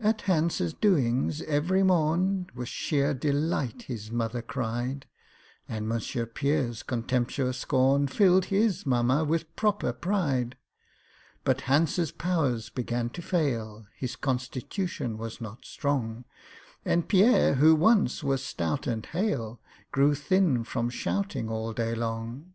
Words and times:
At 0.00 0.22
HANCE'S 0.22 0.72
doings 0.72 1.42
every 1.42 1.82
morn, 1.82 2.46
With 2.54 2.68
sheer 2.70 3.12
delight 3.12 3.82
his 3.82 4.10
mother 4.10 4.40
cried; 4.40 5.04
And 5.68 5.86
MONSIEUR 5.86 6.24
PIERRE'S 6.24 6.82
contemptuous 6.82 7.58
scorn 7.58 8.06
Filled 8.08 8.46
his 8.46 8.86
mamma 8.86 9.24
with 9.26 9.54
proper 9.56 9.92
pride. 9.92 10.56
But 11.44 11.60
HANCE'S 11.68 12.12
powers 12.12 12.70
began 12.70 13.10
to 13.10 13.20
fail— 13.20 13.84
His 13.94 14.16
constitution 14.16 15.18
was 15.18 15.38
not 15.38 15.66
strong— 15.66 16.24
And 16.86 17.06
PIERRE, 17.06 17.56
who 17.56 17.74
once 17.74 18.24
was 18.24 18.42
stout 18.42 18.86
and 18.86 19.04
hale, 19.04 19.60
Grew 19.92 20.14
thin 20.14 20.64
from 20.64 20.88
shouting 20.88 21.50
all 21.50 21.74
day 21.74 21.94
long. 21.94 22.54